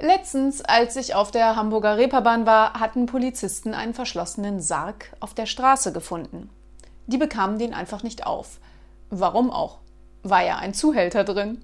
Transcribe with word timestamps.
Letztens, 0.00 0.60
als 0.60 0.96
ich 0.96 1.14
auf 1.14 1.30
der 1.30 1.54
Hamburger 1.54 1.96
Reeperbahn 1.96 2.46
war, 2.46 2.80
hatten 2.80 3.06
Polizisten 3.06 3.74
einen 3.74 3.94
verschlossenen 3.94 4.60
Sarg 4.60 5.12
auf 5.20 5.34
der 5.34 5.46
Straße 5.46 5.92
gefunden. 5.92 6.50
Die 7.06 7.18
bekamen 7.18 7.58
den 7.58 7.74
einfach 7.74 8.02
nicht 8.02 8.26
auf. 8.26 8.58
Warum 9.10 9.50
auch? 9.50 9.78
War 10.22 10.42
ja 10.42 10.56
ein 10.56 10.74
Zuhälter 10.74 11.22
drin. 11.22 11.62